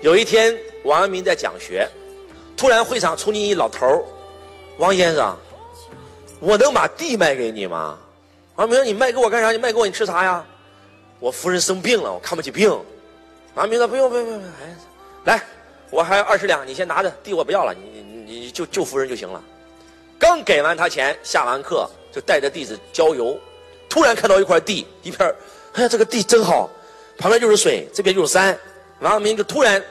[0.00, 1.86] 有一天，王阳明在讲学，
[2.56, 4.02] 突然会场冲进一老头
[4.78, 5.36] 王先生，
[6.40, 7.98] 我能把地卖给你吗？”
[8.56, 9.52] 王阳明说：“你卖给我干啥？
[9.52, 10.42] 你卖给我你吃啥呀？”
[11.20, 12.70] 我夫人生病了，我看不起病。
[13.54, 14.74] 王阳明说：“不用不用不用，哎，
[15.24, 15.42] 来，
[15.90, 19.42] 我还有二十两，你先拿着，地我不要了，你你你就救夫人就行了。”
[20.18, 23.38] 刚给完他钱，下完课就带着弟子郊游，
[23.86, 25.28] 突然看到一块地，一片
[25.74, 26.70] 哎呀，这个地真好，
[27.18, 28.58] 旁边就是水，这边就是山。
[29.00, 29.82] 王阳明就突然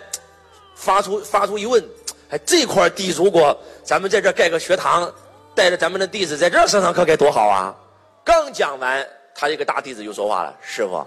[0.75, 1.83] 发出发出疑问：
[2.29, 5.11] 哎，这块地如果咱们在这盖个学堂，
[5.55, 7.75] 带着咱们的弟子在这上上课该多好啊！
[8.23, 11.05] 刚讲完，他一个大弟子就说话了：“师傅。”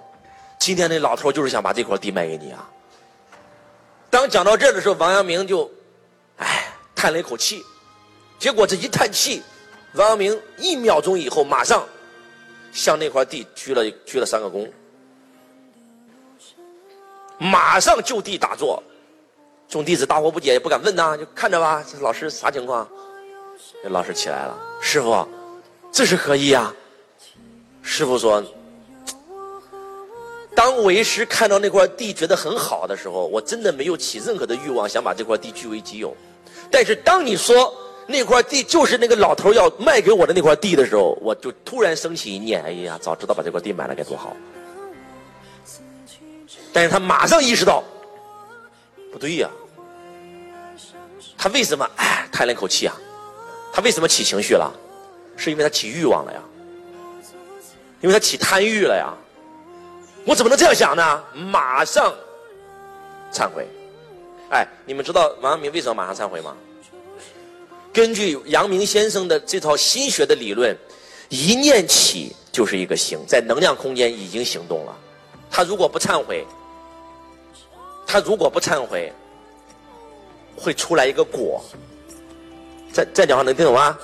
[0.59, 2.69] 今天那老头就是想把这块地卖给你啊！
[4.11, 5.71] 当讲到这的时候，王阳明就，
[6.37, 7.65] 唉，叹了一口气。
[8.39, 9.43] 结果这一叹气，
[9.95, 11.87] 王阳明一秒钟以后，马上
[12.73, 14.69] 向那块地鞠了鞠了三个躬，
[17.43, 18.83] 马上就地打坐。
[19.69, 21.83] 众弟子大惑不解，也不敢问呐，就看着吧。
[21.91, 22.87] 这老师啥情况？
[23.83, 25.27] 这老师起来了，师傅，
[25.91, 26.73] 这是何意呀？
[27.83, 28.43] 师傅说。
[30.55, 36.15] 当为师看到那块地觉得很好的时候，我真的没有起任何的欲望想把这块地据为己有。
[36.71, 37.75] 但是当你说
[38.07, 44.37] 那块地就是那个老头要卖给我的那块地的时候，我就突然升起一念：哎呀，早知道把这块地买了该多好！
[46.73, 47.83] 但是他马上意识到，
[49.13, 49.51] 不对呀，
[51.37, 52.95] 他为什么哎叹了一口气啊？
[53.73, 54.73] 他为什么起情绪了？
[55.37, 56.41] 是因为他起欲望了呀？
[58.01, 59.13] 因为他起贪欲了呀？
[60.25, 61.25] 我怎么能这样想呢？
[61.35, 62.13] 马上
[63.33, 63.67] 忏悔！
[64.51, 66.55] 哎，你们知道王阳明为什么马上忏悔吗？
[67.93, 70.77] 根据阳明先生的这套心学的理论，
[71.29, 74.97] 一念起就是一个行，在能量空间已经行动了。
[75.51, 76.47] 他如果不忏悔，
[78.13, 79.11] 他如果不忏悔，
[80.55, 81.65] 会出来一个果。
[82.93, 83.99] 再再讲话能听懂吗？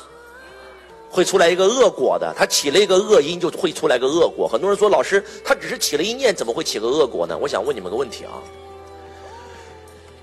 [1.11, 4.49] 会出来一个恶果的，他起了一个恶因，就会出来个恶果。
[4.49, 7.37] 很多人说，老师，他只是起了一念，怎么会起个恶果呢？
[7.37, 8.33] 我想问你们个问题啊。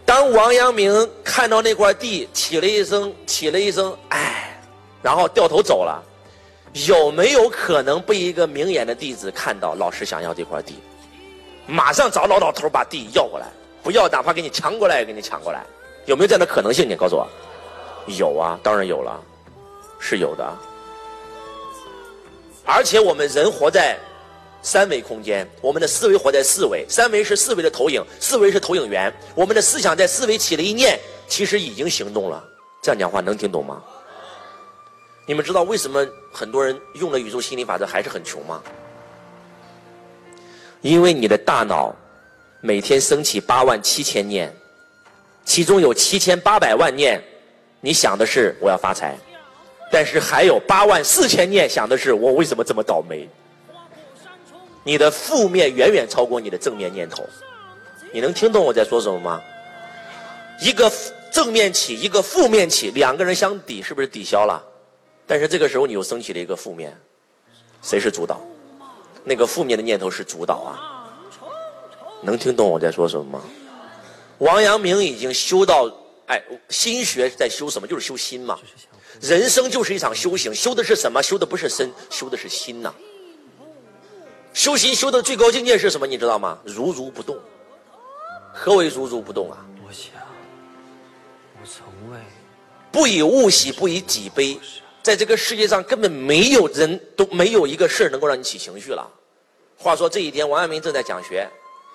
[0.04, 4.60] 当王阳明看到那块地，起了一声，起了一声，哎，
[5.04, 6.04] 然后掉头走了，
[6.88, 10.74] 有没有可能被一个明眼的弟子看到，老师想要这块地，
[11.68, 13.46] 马上找老老头把地要过来，
[13.86, 15.64] 不要哪怕给你抢过来也给你抢过来，
[16.08, 16.90] 有没有这样的可能性？
[16.90, 17.28] 你告诉我，
[18.18, 19.22] 有啊，当然有了，
[20.00, 20.58] 是有的。
[22.66, 23.96] 而且我们人活在
[24.64, 26.84] 三维空间，我们的思维活在四维。
[26.90, 29.14] 三维是四维的投影，四维是投影源。
[29.36, 32.44] 我们的思想在四维起了一念，其实已经行动了。
[32.82, 33.84] 这样讲话能听懂吗？
[35.28, 36.04] 你们知道为什么
[36.34, 38.64] 很多人用了宇宙心理法则还是很穷吗？
[40.82, 41.96] 因为你的大脑
[42.66, 44.52] 每天升起八万七千念，
[45.46, 47.24] 其中有七千八百万念，
[47.80, 49.16] 你想的是我要发财。
[49.92, 53.30] 但是还有八万四千念想的是我为什么这么倒霉？
[54.84, 57.24] 你的负面远远超过你的正面念头，
[58.12, 59.40] 你能听懂我在说什么吗？
[60.60, 60.92] 一个
[61.32, 64.60] 正面起，一个负面起，两个人相抵，是不是抵消了？
[65.28, 66.98] 但是这个时候你又升起了一个负面，
[67.84, 68.42] 谁是主导？
[69.24, 70.95] 那个负面的念头是主导啊！
[72.26, 73.42] 能听懂我在说什么吗？
[74.40, 75.90] 王阳明已经修到，
[76.26, 77.88] 哎，心学在修什么？
[77.88, 78.60] 就是修心嘛。
[79.22, 81.24] 人生就是一场修行，修的是什么？
[81.24, 82.94] 修的不是身，修的是心呐。
[84.54, 86.06] 修行修的最高境界是什么？
[86.08, 86.60] 你知道吗？
[86.66, 87.38] 如如不动。
[88.52, 89.66] 何为如如不动啊？
[89.88, 90.12] 我想，
[91.62, 92.20] 我从未
[92.92, 94.60] 不以物喜，不以己悲。
[95.04, 99.08] 在这个世界上，根本没有人都没有一个事能够让你起情绪了。
[99.78, 101.48] 话说这一天，王阳明正在讲学，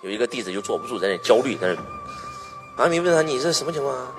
[0.02, 1.74] 有一个弟子就坐不住，在那焦虑，在那。
[2.76, 4.12] 王阳明问他：“你这什么情况啊？”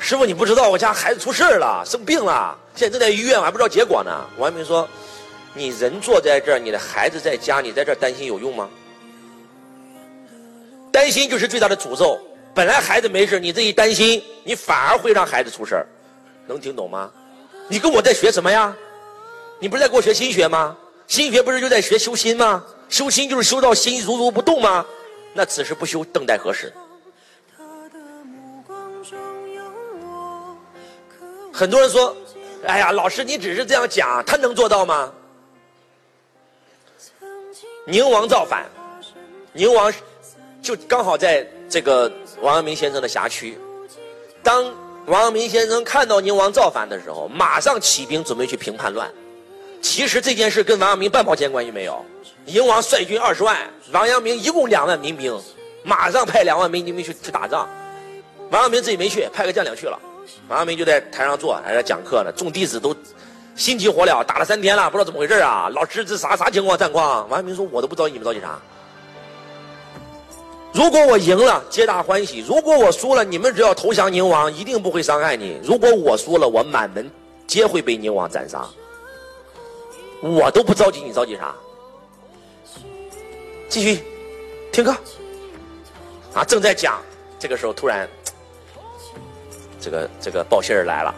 [0.00, 4.10] 师傅，你不知道我家孩子出事了，生病了，现在正在医院，我还不知道结果呢。
[4.36, 4.88] 王阳明说
[5.54, 8.68] ：“你人坐在这儿，你的孩子在家，你在这儿担心有用吗？
[10.90, 12.18] 担心就是最大的诅咒。
[12.52, 15.86] 本来孩子没事，你这一担心，你反而会让孩子出事。
[16.48, 17.08] 能听懂吗？
[17.68, 18.74] 你跟我在学什么呀？
[19.60, 20.76] 你不是在给我学心学吗？
[21.06, 22.64] 心学不是就在学修心吗？
[22.88, 24.84] 修心就是修到心如如不动吗？
[25.34, 26.72] 那此时不修，等待何时？”
[31.52, 32.16] 很多人说
[32.66, 35.12] ：“哎呀，老师，你只是这样讲，他能做到吗？”
[37.84, 38.66] 宁王造反，
[39.52, 39.92] 宁王
[40.62, 43.58] 就刚好在这个王阳明先生的辖区。
[44.42, 44.72] 当
[45.06, 49.10] 王阳明先生看到宁王造反的时候，马上起兵准备去平叛乱。
[49.80, 52.04] 其实这件事跟王阳明半毛钱关系没有。
[52.44, 53.56] 宁王率军二十万，
[53.92, 55.38] 王阳明一共两万民兵，
[55.82, 57.68] 马上派两万民兵去去打仗。
[58.50, 59.98] 王阳明自己没去，派个将领去了。
[60.48, 62.32] 王阳明就在台上坐，还在讲课呢。
[62.34, 62.94] 众弟子都
[63.54, 65.68] 心急火燎，打了三天了，不知道怎么回事啊！
[65.74, 66.76] 老师，这啥啥情况？
[66.76, 67.28] 战况？
[67.28, 68.58] 王阳明说：“我都不着急，你们着急啥？
[70.72, 75.60] 如果我赢了，皆大欢喜；如果我输了，你们只要投降宁王，一定不会伤害你。
[75.62, 77.10] 如果我输了，我满门
[77.46, 78.66] 皆会被宁王斩杀。
[80.20, 81.54] 我都不着急，你着急啥？
[83.68, 84.02] 继续
[84.72, 84.94] 听课
[86.34, 86.44] 啊！
[86.44, 87.00] 正在讲，
[87.38, 88.08] 这个时候突然。”
[89.80, 91.14] 这个这个报信儿来了，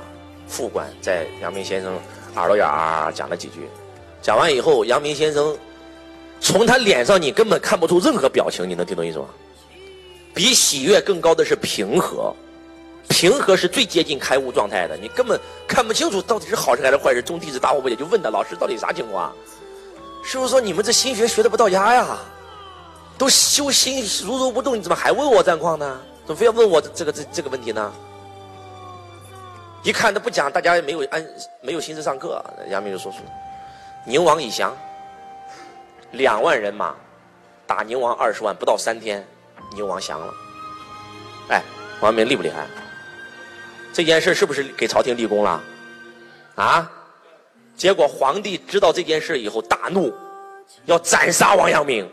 [0.46, 1.98] 副官在阳明先生
[2.34, 3.68] 耳朵眼儿讲了几句，
[4.20, 5.56] 讲完以后，阳明先生
[6.40, 9.26] 从他脸上你根本看不出任何表情，你能听懂意思吗？
[10.34, 12.34] 比喜悦更高的是平和，
[13.20, 15.38] 平和是最接近开悟状态的，你根本
[15.68, 17.20] 看不清楚到底是好事还是坏事。
[17.20, 19.30] 众弟子大惑不解，就问他老师到底啥情况？
[20.24, 22.16] 师傅说你们这心学学的不到家呀，
[23.18, 26.00] 都修心如如不动，你怎么还问我战况呢？
[26.24, 27.92] 怎么非要问我这个这这个问题呢？
[29.82, 31.22] 一看他不讲，大家也没有安
[31.60, 32.42] 没有心思上课。
[32.70, 33.18] 杨明就说出
[34.06, 34.74] ：“宁王已降，
[36.12, 36.94] 两万人马
[37.66, 39.22] 打宁王二十万，不到三天，
[39.74, 40.32] 宁王降了。
[41.50, 41.62] 哎，
[42.00, 42.66] 王明厉不厉害？
[44.00, 45.62] 这件事是不是给朝廷立功了？
[46.54, 46.90] 啊？
[47.76, 50.10] 结果皇帝知道这件事以后大怒，
[50.86, 52.10] 要斩杀王阳明。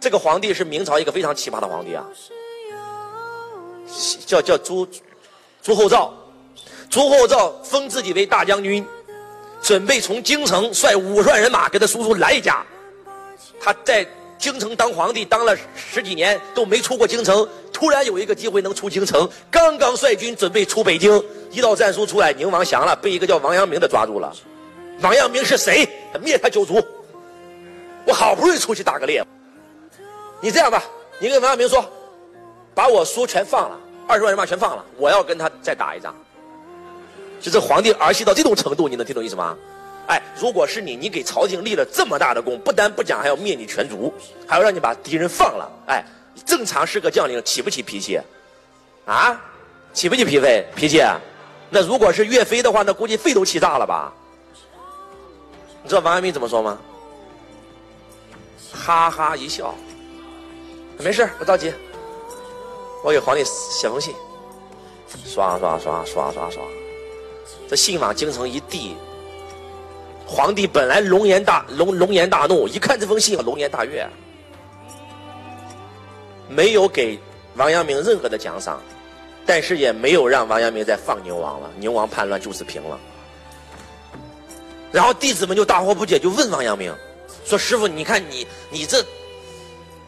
[0.00, 2.02] 这个皇帝是明朝一个非常奇葩的皇帝啊，
[4.24, 4.88] 叫叫朱。”
[5.62, 6.14] 朱厚照，
[6.88, 8.86] 朱厚照封自己为大将军，
[9.60, 12.64] 准备从京城率五十万人马给他叔叔来一家。
[13.60, 14.02] 他在
[14.42, 21.22] 京城当皇帝当了十几年都没出过京城，突然有一个机会能出京城，刚刚率军准备出北京，
[21.52, 24.34] 一道战书出来，宁王降了，被一个叫王阳明的抓住了。
[25.00, 25.88] 王阳明是谁？
[26.20, 26.84] 灭他九族。
[28.04, 29.24] 我好不容易出去打个猎，
[30.40, 30.82] 你这样吧，
[31.20, 31.88] 你跟王阳明说，
[32.74, 33.78] 把我书全放了。
[34.08, 36.12] 二十万人马全放了，我要跟他再打一仗。
[37.40, 39.56] 就这皇帝儿戏到这种程度，你能听懂意思吗？
[40.08, 44.12] 哎，如果是你，你给朝廷立了这么大的功，不但不讲，还要灭你全族，
[44.46, 45.70] 还要让你把敌人放了。
[45.86, 46.04] 哎，
[46.44, 48.20] 正常是个将领，起不起脾气？
[49.04, 49.40] 啊，
[49.92, 51.02] 起不起脾肺脾气？
[51.70, 54.12] 那如果是岳飞的话，那估计肺都气炸了吧？
[55.82, 56.78] 你知道王阳明怎么说吗？
[58.72, 59.74] 哈哈一笑，
[60.98, 61.72] 没事，不着急。
[63.04, 64.14] 我给皇帝写封信，
[65.24, 66.62] 刷刷刷刷刷刷，
[67.68, 68.94] 这信往京城一递，
[70.32, 74.08] 皇帝本来龙颜大龙龙颜大怒，一看这封信龙颜大悦，
[76.48, 77.20] 没有给
[77.56, 78.80] 王阳明任何的奖赏，
[79.44, 82.98] 但是也没有让王阳明再放宁王了，宁王叛乱就此平了。
[84.90, 86.94] 然后弟子们就大惑不解，就问王阳明，
[87.44, 89.04] 说师傅，你看你你这，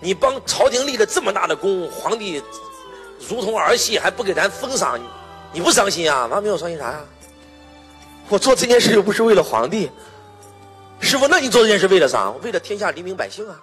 [0.01, 2.43] 你帮朝廷立了这么大的功，皇帝。
[3.29, 4.99] 如同儿戏，还不给咱封赏，
[5.53, 6.21] 你不伤心啊？
[6.23, 7.01] 王阳明，我伤心啥呀？
[8.31, 9.91] 我做这件事又不是为了皇帝，
[11.01, 12.31] 师傅，那你做这件事为了啥？
[12.43, 13.61] 为了天下黎民百姓啊！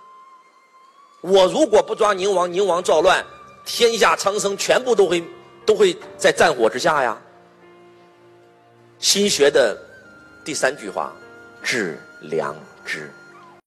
[1.21, 3.23] 我如果不抓宁王，宁王造乱，
[3.65, 5.23] 天下苍生全部都会
[5.65, 7.17] 都会在战火之下呀。
[8.99, 9.77] 心学的
[10.45, 11.11] 第三句话，
[11.63, 12.55] 致良
[12.85, 13.11] 知。